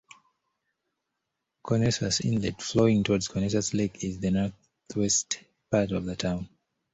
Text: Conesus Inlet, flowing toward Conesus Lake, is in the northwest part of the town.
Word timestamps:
Conesus 1.63 2.21
Inlet, 2.21 2.59
flowing 2.59 3.03
toward 3.03 3.21
Conesus 3.21 3.71
Lake, 3.75 4.03
is 4.03 4.15
in 4.15 4.21
the 4.21 4.31
northwest 4.95 5.41
part 5.69 5.91
of 5.91 6.05
the 6.05 6.15
town. 6.15 6.49